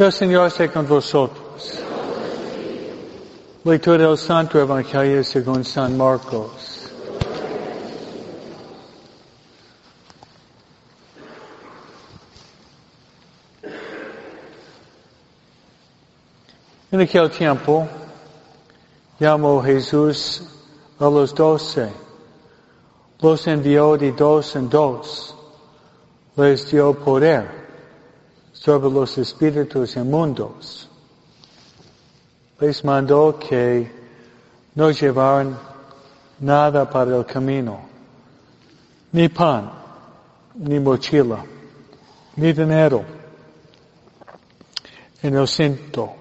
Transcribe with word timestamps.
El 0.00 0.10
Señor 0.10 0.46
esté 0.46 0.70
con 0.70 0.88
vosotros. 0.88 1.78
Lectura 3.64 4.08
del 4.08 4.16
Santo 4.16 4.58
Evangelio 4.58 5.22
según 5.22 5.62
San 5.62 5.94
Marcos. 5.94 6.88
En 16.90 17.00
aquel 17.02 17.30
tiempo 17.30 17.86
llamó 19.18 19.62
Jesús 19.62 20.44
a 20.98 21.10
los 21.10 21.34
doce, 21.34 21.92
los 23.20 23.46
envió 23.46 23.98
de 23.98 24.12
dos 24.12 24.56
en 24.56 24.70
dos, 24.70 25.36
les 26.36 26.70
dio 26.70 26.94
poder 26.94 27.59
sobre 28.60 28.90
los 28.90 29.16
espíritus 29.16 29.96
inmundos. 29.96 30.86
Les 32.58 32.84
mandó 32.84 33.38
que 33.38 33.90
no 34.74 34.90
llevaran 34.90 35.58
nada 36.40 36.88
para 36.90 37.16
el 37.16 37.24
camino, 37.24 37.80
ni 39.12 39.30
pan, 39.30 39.70
ni 40.56 40.78
mochila, 40.78 41.42
ni 42.36 42.52
dinero 42.52 43.02
en 45.22 45.36
el 45.36 45.48
cinto, 45.48 46.12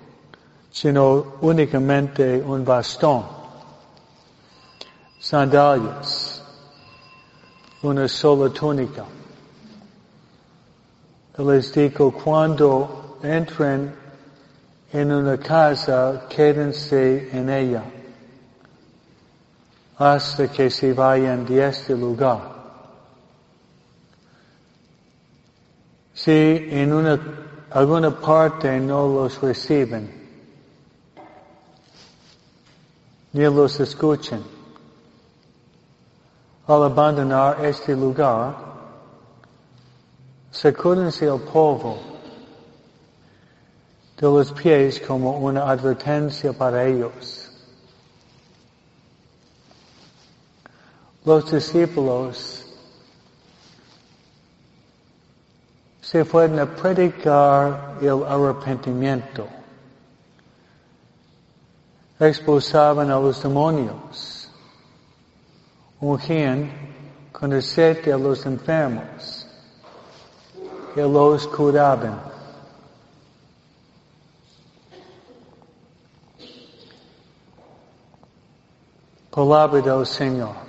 sino 0.72 1.36
únicamente 1.42 2.42
un 2.42 2.64
bastón, 2.64 3.26
sandalias, 5.20 6.42
una 7.84 8.08
sola 8.08 8.50
túnica. 8.50 9.19
Les 11.40 11.72
digo, 11.72 12.12
cuando 12.12 13.18
entren 13.24 13.96
en 14.92 15.10
una 15.10 15.38
casa, 15.38 16.28
quédense 16.28 17.30
en 17.32 17.50
ella 17.50 17.82
hasta 19.98 20.50
que 20.50 20.70
se 20.70 20.92
vayan 20.92 21.46
de 21.46 21.66
este 21.66 21.96
lugar. 21.96 22.42
Si 26.14 26.32
en 26.72 26.92
una, 26.92 27.18
alguna 27.72 28.12
parte 28.12 28.78
no 28.82 29.08
los 29.08 29.40
reciben, 29.40 30.12
ni 33.32 33.44
los 33.44 33.80
escuchen, 33.80 34.44
al 36.68 36.84
abandonar 36.84 37.64
este 37.66 37.96
lugar, 37.96 38.69
sacúdense 40.52 41.26
el 41.26 41.40
polvo 41.40 41.98
de 44.18 44.28
los 44.28 44.52
pies 44.52 45.00
como 45.00 45.38
una 45.38 45.70
advertencia 45.70 46.52
para 46.52 46.86
ellos. 46.86 47.50
Los 51.24 51.52
discípulos 51.52 52.66
se 56.02 56.26
fueron 56.26 56.60
a 56.60 56.66
predicar 56.66 58.00
el 58.02 58.24
arrepentimiento. 58.24 59.48
Expulsaban 62.20 63.12
a 63.12 63.20
los 63.20 63.44
demonios. 63.44 64.50
Ungían 66.02 66.72
con 67.32 67.54
aceite 67.54 68.12
a 68.12 68.18
los 68.18 68.46
enfermos. 68.46 69.39
Que 70.94 71.02
los 71.02 71.48
curaban. 71.48 72.20
Palabra 79.32 79.82
del 79.82 80.06
Señor. 80.06 80.69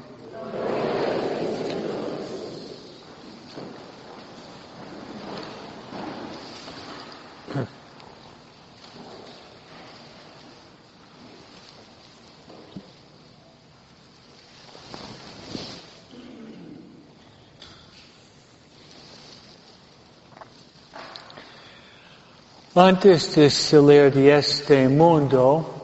Antes 22.74 23.34
de 23.34 23.50
salir 23.50 24.12
de 24.12 24.38
este 24.38 24.88
mundo, 24.88 25.82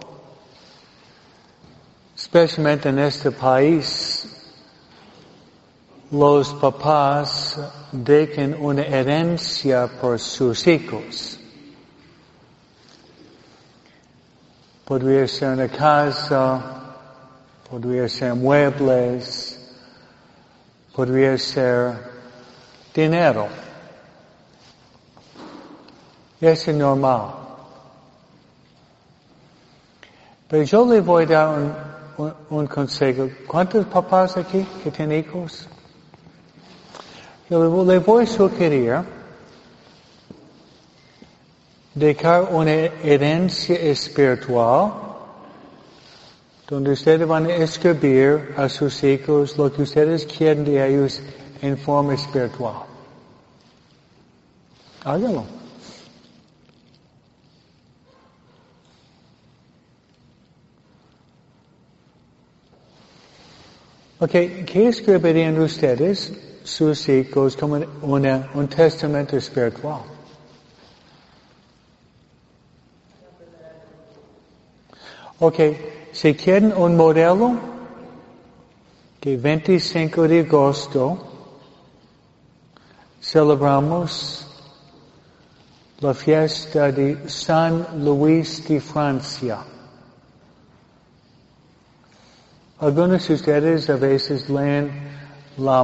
especialmente 2.15 2.91
en 2.91 3.01
este 3.01 3.33
país, 3.33 4.25
los 6.13 6.55
papás 6.55 7.59
dejan 7.91 8.55
una 8.61 8.83
herencia 8.83 9.89
por 10.01 10.21
sus 10.21 10.65
hijos. 10.69 11.41
Podría 14.85 15.27
ser 15.27 15.55
una 15.55 15.69
casa, 15.69 16.95
podría 17.69 18.09
ser 18.09 18.33
muebles, 18.37 19.59
podría 20.95 21.37
ser 21.37 21.99
dinero. 22.95 23.49
Es 26.41 26.69
normal. 26.69 27.31
Pero 30.49 30.63
yo 30.63 30.87
le 30.87 31.01
voy 31.01 31.25
a 31.25 31.27
dar 31.27 31.59
un, 31.59 31.75
un, 32.19 32.35
un 32.51 32.67
consejo. 32.67 33.29
¿Cuántos 33.47 33.87
papás 33.87 34.37
aquí 34.37 34.67
que 34.83 34.91
tienen 34.91 35.21
hijos? 35.21 35.69
Yo 37.49 37.85
le, 37.85 37.99
voy 37.99 38.25
a 38.25 38.27
sugerir 38.27 39.05
dejar 41.95 42.49
una 42.51 42.73
herencia 42.73 43.77
espiritual 43.77 44.93
donde 46.67 46.91
ustedes 46.91 47.27
van 47.27 47.47
a 47.47 47.55
escribir 47.55 48.53
a 48.57 48.69
sus 48.69 49.03
hijos 49.05 49.57
lo 49.57 49.73
que 49.73 49.83
ustedes 49.83 50.27
quieren 50.27 50.65
de 50.65 50.89
ellos 50.89 51.23
en 51.63 51.79
forma 51.79 52.15
espiritual. 52.15 52.83
Hágalo. 55.05 55.56
Ok, 64.19 64.31
¿qué 64.31 64.89
escribirían 64.89 65.61
ustedes, 65.61 66.33
sus 66.65 67.07
hijos, 67.11 67.55
como 67.55 67.77
un 68.01 68.69
testamento 68.69 69.37
espiritual? 69.37 70.01
Ok, 75.39 75.59
si 76.13 76.33
quieren 76.33 76.73
un 76.75 76.97
modelo, 76.97 77.57
que 79.21 79.37
25 79.37 80.27
de 80.29 80.41
agosto 80.41 81.19
celebramos 83.21 84.47
la 86.01 86.15
fiesta 86.15 86.91
de 86.91 87.29
San 87.29 88.03
Luis 88.03 88.67
de 88.67 88.81
Francia. 88.81 89.76
Algunos 92.79 93.31
ustedes 93.31 93.89
a 93.89 93.97
veces 93.97 94.51
leen 94.51 94.91
la 95.57 95.83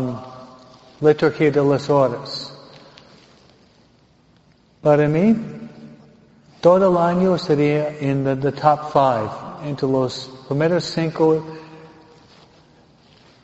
liturgia 1.01 1.51
de 1.51 1.65
las 1.65 1.89
horas. 1.89 2.53
Para 4.83 5.09
mí, 5.09 5.35
todo 6.61 6.91
el 6.91 6.99
año 6.99 7.39
sería 7.39 7.97
en 7.99 8.25
the, 8.25 8.37
the 8.37 8.53
top 8.53 8.93
five, 8.93 9.31
entre 9.67 9.89
los 9.89 10.31
primeros 10.47 10.85
cinco 10.85 11.43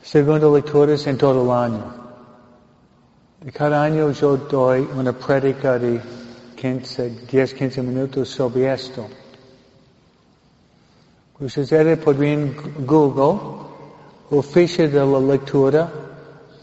segundas 0.03 0.51
lecturas 0.51 1.07
en 1.07 1.17
todo 1.17 1.41
el 1.43 1.49
año. 1.49 1.83
Y 3.47 3.51
cada 3.51 3.81
año 3.81 4.11
yo 4.11 4.37
doy 4.37 4.87
una 4.95 5.11
prédica 5.13 5.79
de 5.79 5.99
15, 6.55 7.25
10, 7.31 7.53
15 7.55 7.81
minutos 7.81 8.29
sobre 8.29 8.71
esto. 8.71 9.07
Ustedes 11.41 11.97
podrían 11.99 12.53
Google 12.85 13.39
oficio 14.29 14.89
de 14.89 14.99
la 14.99 15.19
lectura 15.21 15.89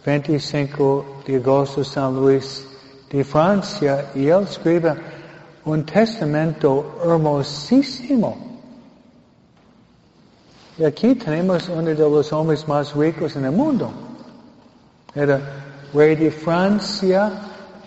25 0.04 1.22
de 1.26 1.36
agosto 1.36 1.82
San 1.82 2.14
Luis 2.14 2.66
de 3.10 3.24
Francia 3.24 4.10
y 4.14 4.26
él 4.26 4.44
escribe 4.44 4.94
un 5.64 5.82
testamento 5.86 7.00
hermosísimo. 7.02 8.36
Y 10.76 10.84
aquí 10.84 11.14
tenemos 11.14 11.70
uno 11.70 11.88
de 11.88 11.94
los 11.94 12.30
hombres 12.34 12.68
más 12.68 12.94
ricos 12.94 13.34
en 13.34 13.46
el 13.46 13.52
mundo. 13.52 13.90
Era 15.14 15.40
rey 15.94 16.16
de 16.16 16.30
Francia, 16.30 17.32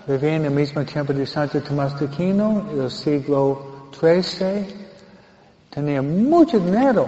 vivía 0.08 0.38
en 0.38 0.46
el 0.46 0.52
mismo 0.52 0.84
tiempo 0.84 1.14
de 1.14 1.28
Santo 1.28 1.62
Tomás 1.62 2.00
de 2.00 2.08
Aquino, 2.08 2.66
el 2.72 2.90
siglo 2.90 3.90
XIII, 3.94 4.89
tenía 5.69 6.01
mucho 6.01 6.60
dinero. 6.60 7.07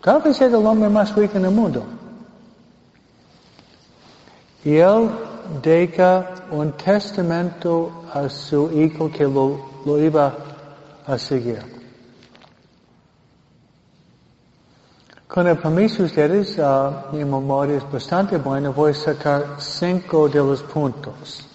Tal 0.00 0.20
vez 0.22 0.40
era 0.40 0.58
el 0.58 0.66
hombre 0.66 0.88
más 0.88 1.14
rico 1.14 1.38
en 1.38 1.44
el 1.46 1.50
mundo. 1.50 1.84
Y 4.64 4.76
él 4.76 5.10
deja 5.62 6.30
un 6.50 6.72
testamento 6.72 8.04
a 8.12 8.28
su 8.28 8.70
hijo 8.72 9.10
que 9.10 9.24
lo, 9.24 9.98
iba 9.98 10.34
a 11.06 11.18
seguir. 11.18 11.62
Con 15.26 15.48
el 15.48 15.58
permiso 15.58 15.98
de 15.98 16.04
ustedes, 16.04 16.58
uh, 16.58 17.14
mi 17.14 17.24
memoria 17.24 17.78
es 17.78 17.92
bastante 17.92 18.36
buena, 18.36 18.70
voy 18.70 18.92
a 18.92 18.94
sacar 18.94 19.56
cinco 19.58 20.28
de 20.28 20.38
los 20.38 20.62
puntos. 20.62 21.53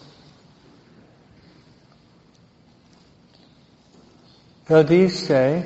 Él 4.69 4.85
dice 4.85 5.65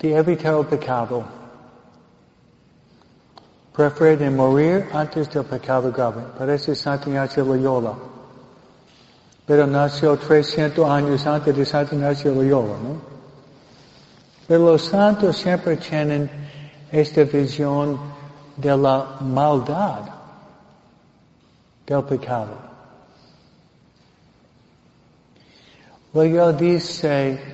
de 0.00 0.16
evitar 0.16 0.54
el 0.58 0.66
pecado. 0.66 1.22
Prefiere 3.72 4.28
morir 4.28 4.88
antes 4.92 5.30
del 5.30 5.44
pecado 5.44 5.92
grave. 5.92 6.22
Parece 6.36 6.74
Santo 6.74 7.08
Ignacio 7.08 7.44
Loyola. 7.44 7.94
Pero 9.46 9.66
nació 9.66 10.16
300 10.16 10.90
años 10.90 11.24
antes 11.24 11.56
de 11.56 11.64
Santo 11.64 11.94
Ignacio 11.94 12.34
Loyola, 12.34 12.74
¿no? 12.82 13.12
Pero 14.48 14.72
los 14.72 14.82
santos 14.82 15.36
siempre 15.36 15.76
tienen 15.76 16.28
esta 16.90 17.22
visión 17.22 17.96
de 18.56 18.76
la 18.76 19.18
maldad 19.20 20.00
del 21.86 22.02
pecado. 22.02 22.71
Luego 26.14 26.52
dice, 26.52 27.52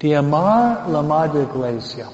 de 0.00 0.16
amar 0.16 0.88
la 0.90 1.00
madre 1.02 1.44
iglesia. 1.44 2.08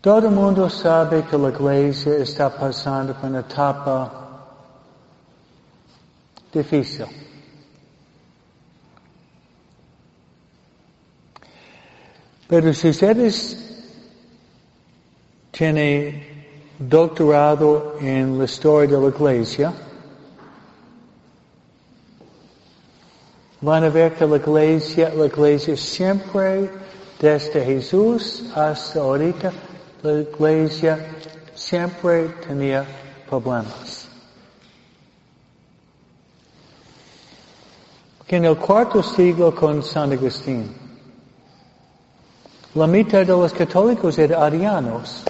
Todo 0.00 0.28
el 0.28 0.34
mundo 0.34 0.68
sabe 0.68 1.24
que 1.24 1.38
la 1.38 1.48
iglesia 1.48 2.18
está 2.18 2.50
pasando 2.50 3.14
por 3.14 3.30
una 3.30 3.40
etapa 3.40 4.46
difícil. 6.52 7.06
Pero 12.46 12.72
si 12.74 12.90
ustedes 12.90 13.56
tienen 15.50 16.33
doctorado 16.88 17.96
en 18.00 18.38
la 18.38 18.44
historia 18.44 18.96
de 18.96 19.02
la 19.02 19.08
iglesia, 19.08 19.72
van 23.60 23.84
a 23.84 23.88
ver 23.88 24.14
que 24.14 24.26
la 24.26 24.36
iglesia, 24.36 25.12
la 25.14 25.26
iglesia 25.26 25.76
siempre, 25.76 26.70
desde 27.20 27.64
Jesús 27.64 28.44
hasta 28.54 29.00
ahorita, 29.00 29.52
la 30.02 30.20
iglesia 30.20 30.98
siempre 31.54 32.28
tenía 32.46 32.84
problemas. 33.28 34.04
en 38.34 38.44
el 38.44 38.56
cuarto 38.56 39.02
siglo 39.02 39.54
con 39.54 39.82
San 39.82 40.12
Agustín, 40.12 40.74
la 42.74 42.86
mitad 42.86 43.20
de 43.20 43.26
los 43.26 43.52
católicos 43.52 44.18
eran 44.18 44.42
arianos, 44.42 45.22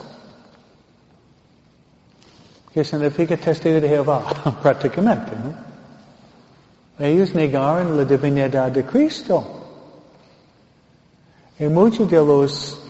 que 2.75 2.85
significa 2.85 3.37
testigo 3.37 3.81
de 3.81 3.89
Jehová, 3.89 4.25
prácticamente, 4.63 5.31
¿no? 5.37 5.55
Ellos 6.99 7.33
negaron 7.35 7.97
la 7.97 8.05
divinidad 8.05 8.73
de 8.73 8.85
Cristo. 8.85 9.45
Y 11.59 11.67
muchos 11.67 12.11
de 12.11 12.17
los 12.17 12.81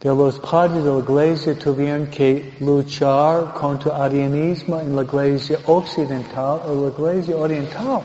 de 0.00 0.14
los 0.14 0.38
padres 0.38 0.84
de 0.84 0.92
la 0.92 0.98
iglesia 1.00 1.58
tuvieron 1.58 2.06
que 2.06 2.54
luchar 2.60 3.52
contra 3.54 3.96
el 3.96 4.02
arianismo 4.02 4.78
en 4.78 4.94
la 4.94 5.02
iglesia 5.02 5.58
occidental 5.66 6.60
o 6.68 6.74
la 6.84 6.88
iglesia 6.90 7.36
oriental. 7.36 8.02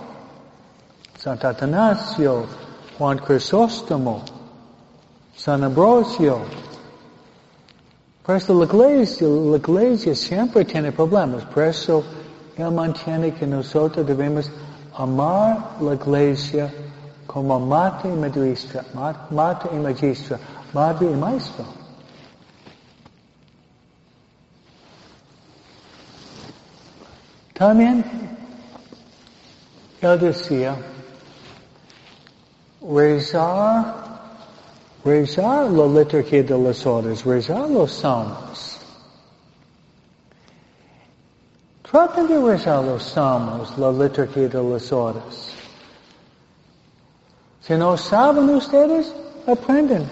Santo 1.19 1.47
Atanasio, 1.47 2.45
Juan 2.97 3.19
Crisóstomo, 3.19 4.23
San 5.35 5.63
Ambrosio. 5.63 6.39
Por 8.23 8.37
eso 8.37 8.53
la 8.53 8.65
iglesia, 8.65 9.27
la 9.27 10.15
siempre 10.15 10.63
tiene 10.63 10.91
problemas. 10.91 11.43
Por 11.45 11.63
eso 11.63 12.03
él 12.55 12.71
mantiene 12.71 13.33
que 13.33 13.45
nosotros 13.45 14.05
debemos 14.07 14.49
amar 14.95 15.75
la 15.81 15.95
iglesia 15.95 16.71
como 17.27 17.59
mate 17.59 18.07
y 18.07 18.11
magistra, 18.11 18.85
mate 19.29 19.69
y 19.73 19.77
magistra, 19.77 20.39
madre 20.71 21.11
y 21.11 21.15
maestro. 21.15 21.65
También 27.53 28.03
él 30.01 30.19
decía, 30.19 30.75
rezar, 32.81 34.02
rezar 35.03 35.69
la 35.71 35.85
liturgia 35.85 36.43
de 36.43 36.57
las 36.57 36.85
horas, 36.85 37.23
rezar 37.25 37.69
los 37.69 37.91
salmos. 37.91 38.79
Traten 41.89 42.27
de 42.27 42.39
rezar 42.39 42.83
los 42.83 43.03
salmos, 43.03 43.77
la 43.77 43.91
liturgia 43.91 44.47
de 44.47 44.63
las 44.63 44.91
horas. 44.91 45.51
Si 47.61 47.73
no 47.75 47.95
saben 47.97 48.49
ustedes, 48.49 49.13
aprenden. 49.47 50.09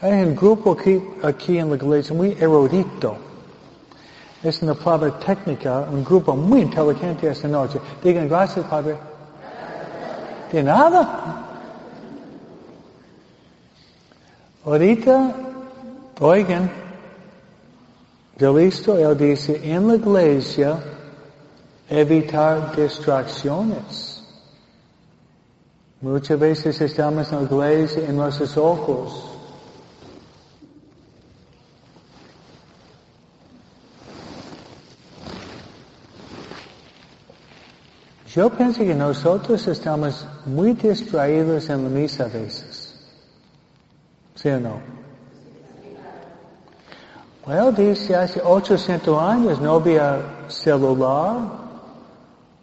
Hay 0.00 0.12
un 0.12 0.34
grupo 0.34 0.72
aquí, 0.72 1.02
aquí 1.22 1.58
en 1.58 1.70
la 1.70 1.76
iglesia 1.76 2.14
muy 2.14 2.32
erudito 2.40 3.16
es 4.42 4.60
una 4.60 4.74
palabra 4.74 5.18
técnica, 5.20 5.86
un 5.90 6.02
grupo 6.02 6.34
muy 6.34 6.62
inteligente 6.62 7.28
esta 7.28 7.46
noche. 7.46 7.80
Digan 8.02 8.28
gracias, 8.28 8.66
Padre. 8.66 8.96
De 10.50 10.62
nada. 10.62 11.51
Ahorita, 14.64 15.34
oigan, 16.20 16.70
de 18.36 18.52
listo, 18.52 18.96
él 18.96 19.16
dice, 19.16 19.60
en 19.62 19.88
la 19.88 19.96
iglesia, 19.96 20.78
evitar 21.88 22.74
distracciones. 22.76 24.22
Muchas 26.00 26.38
veces 26.38 26.80
estamos 26.80 27.30
en 27.32 27.44
la 27.44 27.72
iglesia 27.72 28.08
en 28.08 28.16
nuestros 28.16 28.56
ojos. 28.56 29.32
Yo 38.34 38.48
pienso 38.48 38.80
que 38.80 38.94
nosotros 38.94 39.66
estamos 39.66 40.26
muy 40.46 40.72
distraídos 40.72 41.68
en 41.68 41.84
la 41.84 41.90
misa 41.90 42.24
a 42.24 42.28
veces. 42.28 42.71
¿Sí 44.42 44.48
o 44.48 44.58
no? 44.58 44.80
Bueno, 47.46 47.70
dice 47.70 48.16
hace 48.16 48.40
800 48.42 49.22
años 49.22 49.60
no 49.60 49.74
había 49.74 50.20
celular, 50.48 51.36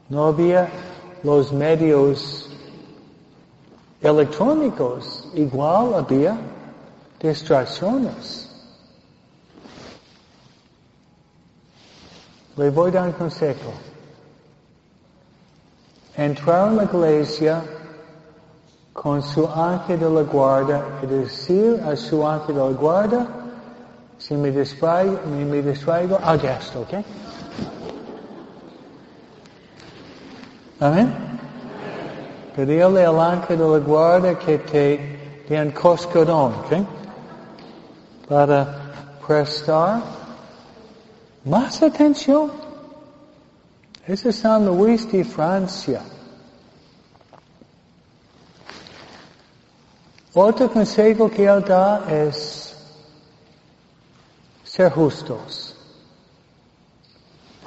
no 0.09 0.25
había 0.25 0.67
los 1.23 1.53
medios 1.53 2.49
electrónicos, 4.01 5.29
igual 5.33 5.93
había 5.93 6.37
distracciones. 7.21 8.51
Le 12.57 12.69
voy 12.71 12.89
a 12.89 12.93
dar 12.93 13.07
un 13.07 13.13
consejo 13.13 13.71
entrar 16.17 16.67
en 16.67 16.75
la 16.75 16.83
iglesia 16.83 17.63
con 19.01 19.23
su 19.23 19.47
ángel 19.47 19.97
de 19.97 20.09
la 20.09 20.23
guarda 20.23 20.83
y 21.01 21.05
decir 21.05 21.81
a 21.87 21.95
su 21.95 22.27
ángel 22.27 22.55
de 22.55 22.61
la 22.61 22.71
guarda, 22.71 23.27
si 24.17 24.33
me 24.35 24.51
distraigo, 24.51 25.17
me, 25.31 25.45
me 25.45 25.61
distraigo, 25.61 26.19
haga 26.21 26.57
esto, 26.57 26.81
¿ok? 26.81 27.05
Amén. 30.81 31.13
Pedirle 32.53 33.05
al 33.05 33.19
ángel 33.21 33.59
de 33.59 33.69
la 33.69 33.77
guarda 33.77 34.37
que 34.37 34.57
te 34.57 35.45
den 35.47 35.71
coscodón, 35.71 36.53
¿ok? 36.55 36.85
Para 38.27 38.67
prestar 39.25 40.01
más 41.45 41.81
atención 41.81 42.51
ese 44.05 44.29
es 44.29 44.35
San 44.37 44.65
Luis 44.65 45.09
de 45.09 45.23
Francia. 45.23 46.01
Otro 50.41 50.71
consejo 50.71 51.29
que 51.29 51.43
él 51.43 51.61
da 51.65 52.05
es 52.09 52.73
ser 54.63 54.89
justos, 54.89 55.75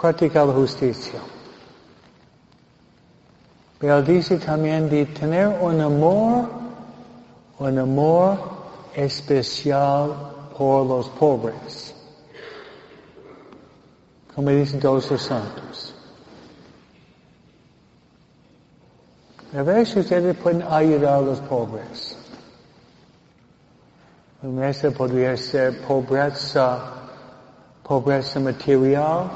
practicar 0.00 0.46
la 0.46 0.54
justicia. 0.54 1.20
Pero 3.78 3.98
él 3.98 4.06
dice 4.06 4.38
también 4.38 4.88
de 4.88 5.04
tener 5.04 5.48
un 5.60 5.82
amor, 5.82 6.48
un 7.58 7.78
amor 7.78 8.38
especial 8.94 10.14
por 10.56 10.86
los 10.86 11.10
pobres. 11.10 11.94
Como 14.34 14.48
dicen 14.48 14.80
todos 14.80 15.10
los 15.10 15.20
santos. 15.20 15.94
A 19.54 19.62
veces 19.62 19.94
ustedes 19.96 20.34
pueden 20.38 20.62
ayudar 20.62 21.16
a 21.16 21.20
los 21.20 21.38
pobres. 21.40 22.16
Esa 24.42 24.90
podría 24.90 25.36
ser 25.36 25.80
pobreza, 25.82 26.80
pobreza 27.84 28.40
material, 28.40 29.30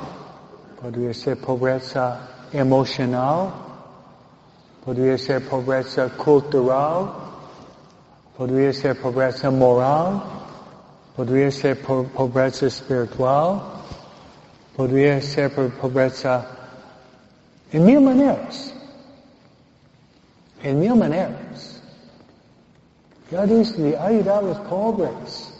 podría 0.82 1.14
ser 1.14 1.36
pobreza 1.36 2.18
emocional, 2.52 3.52
podría 4.84 5.16
ser 5.16 5.48
pobreza 5.48 6.08
cultural, 6.08 7.12
podría 8.36 8.72
ser 8.72 9.00
pobreza 9.00 9.48
moral, 9.48 10.24
podría 11.14 11.52
ser 11.52 11.80
pobreza 11.82 12.66
espiritual, 12.66 13.62
podría 14.76 15.22
ser 15.22 15.52
pobreza 15.52 16.48
en 17.70 17.84
mil 17.84 18.00
maneras. 18.00 18.74
En 20.64 20.80
mil 20.80 20.96
maneras. 20.96 21.80
De 23.30 23.96
ayudar 23.98 24.38
a 24.38 24.42
los 24.42 24.58
pobres. 24.58 25.52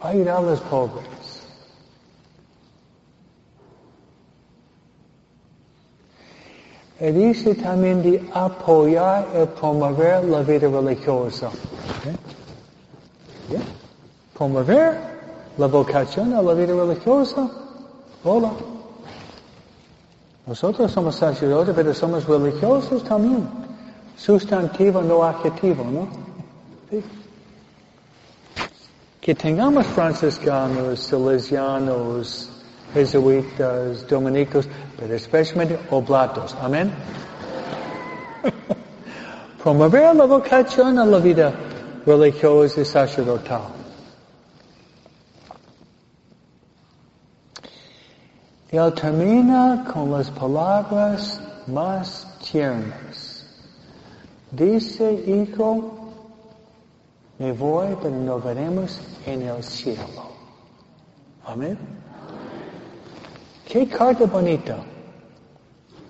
Ayudar 0.00 0.38
a 0.38 0.40
los 0.40 0.60
pobres. 0.62 1.06
Y 6.98 7.10
dice 7.12 7.54
también 7.54 8.02
de 8.02 8.28
apoyar 8.32 9.28
y 9.40 9.46
promover 9.58 10.24
la 10.24 10.40
vida 10.42 10.68
religiosa. 10.68 11.48
¿Eh? 13.50 13.60
Promover 14.36 14.98
la 15.58 15.66
vocación 15.66 16.32
a 16.34 16.42
la 16.42 16.54
vida 16.54 16.74
religiosa. 16.74 17.48
Hola. 18.24 18.50
Nosotros 20.44 20.90
somos 20.90 21.14
sacerdotes, 21.14 21.72
pero 21.74 21.94
somos 21.94 22.24
religiosos 22.26 23.04
también 23.04 23.61
sustantivo, 24.16 25.02
no 25.02 25.22
adjetivo, 25.22 25.84
¿no? 25.84 26.08
Que 29.20 29.34
tengamos 29.34 29.86
franciscanos, 29.86 31.00
salesianos, 31.00 32.50
jesuitas, 32.92 34.06
dominicos, 34.08 34.68
pero 34.98 35.14
especialmente 35.14 35.78
oblatos. 35.90 36.56
Amén. 36.60 36.92
Promover 39.62 40.14
la 40.16 40.24
vocación 40.24 40.98
a 40.98 41.06
la 41.06 41.18
vida 41.18 41.54
religiosa 42.04 42.80
y 42.80 42.84
sacerdotal. 42.84 43.62
Él 48.72 48.92
termina 48.94 49.84
con 49.92 50.10
las 50.10 50.30
palabras 50.30 51.38
más 51.66 52.26
tiernas. 52.50 53.31
Dice, 54.52 55.12
hijo, 55.26 55.92
me 57.38 57.52
voy, 57.52 57.96
pero 58.02 58.14
nos 58.14 58.44
veremos 58.44 59.00
en 59.24 59.42
el 59.42 59.62
cielo. 59.62 60.30
Amén. 61.46 61.78
Qué 63.66 63.88
carta 63.88 64.26
bonita. 64.26 64.76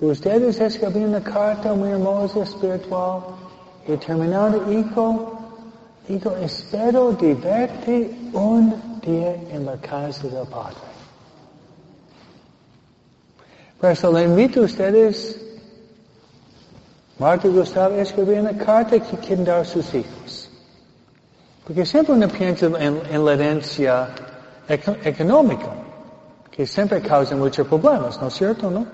Ustedes 0.00 0.60
escribieron 0.60 1.10
una 1.10 1.22
carta 1.22 1.72
muy 1.72 1.90
hermosa, 1.90 2.42
espiritual, 2.42 3.22
y 3.86 3.96
terminando, 3.98 4.72
hijo, 4.72 5.38
hijo, 6.08 6.36
espero 6.38 7.12
de 7.12 7.34
verte 7.34 8.10
un 8.32 9.00
día 9.00 9.36
en 9.52 9.64
la 9.64 9.76
casa 9.76 10.26
del 10.26 10.46
Padre. 10.48 10.76
Por 13.80 13.90
eso 13.90 14.12
le 14.12 14.24
invito 14.24 14.62
a 14.62 14.64
ustedes 14.64 15.51
Marta 17.18 17.48
Gustavo 17.48 17.94
escribió 17.96 18.40
una 18.40 18.56
carta 18.56 18.98
que 18.98 19.16
quieren 19.18 19.44
dar 19.44 19.60
a 19.60 19.64
sus 19.64 19.94
hijos. 19.94 20.50
Porque 21.64 21.86
siempre 21.86 22.14
uno 22.14 22.28
piensa 22.28 22.66
en, 22.66 23.24
la 23.24 23.32
herencia 23.32 24.08
económica, 24.68 25.68
que 26.50 26.66
siempre 26.66 27.00
causa 27.00 27.36
muchos 27.36 27.66
problemas, 27.66 28.20
¿no 28.20 28.28
es 28.28 28.34
cierto, 28.34 28.70
no? 28.70 28.86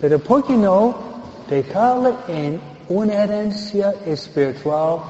Pero 0.00 0.18
¿por 0.18 0.44
qué 0.44 0.54
no 0.54 0.94
dejarle 1.48 2.14
en 2.28 2.60
una 2.88 3.14
herencia 3.14 3.94
espiritual 4.04 5.00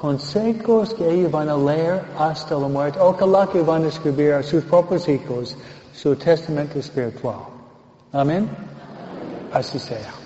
consejos 0.00 0.94
que 0.94 1.10
ellos 1.10 1.30
van 1.30 1.48
a 1.48 1.56
leer 1.56 2.02
hasta 2.18 2.54
la 2.54 2.68
muerte, 2.68 2.98
ojalá 3.00 3.46
que 3.46 3.62
van 3.62 3.84
a 3.84 3.88
escribir 3.88 4.32
a 4.32 4.42
sus 4.42 4.62
propios 4.64 5.08
hijos 5.08 5.56
su 5.94 6.14
testamento 6.16 6.78
espiritual. 6.78 7.40
Amén. 8.12 8.48
Así 9.52 9.78
sea. 9.78 10.25